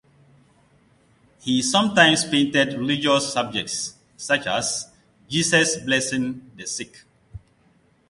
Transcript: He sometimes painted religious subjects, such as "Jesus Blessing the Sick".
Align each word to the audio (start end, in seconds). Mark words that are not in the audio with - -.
He 1.41 1.61
sometimes 1.61 2.23
painted 2.25 2.69
religious 2.73 3.31
subjects, 3.31 3.93
such 4.17 4.47
as 4.47 4.89
"Jesus 5.29 5.77
Blessing 5.77 6.49
the 6.55 6.65
Sick". 6.65 7.03